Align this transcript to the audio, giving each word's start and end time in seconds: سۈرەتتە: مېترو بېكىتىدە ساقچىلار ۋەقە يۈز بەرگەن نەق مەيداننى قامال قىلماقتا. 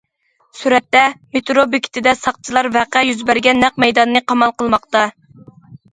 سۈرەتتە: 0.61 1.01
مېترو 1.35 1.65
بېكىتىدە 1.75 2.13
ساقچىلار 2.21 2.71
ۋەقە 2.79 3.05
يۈز 3.11 3.23
بەرگەن 3.31 3.63
نەق 3.65 3.77
مەيداننى 3.85 4.27
قامال 4.33 4.59
قىلماقتا. 4.63 5.05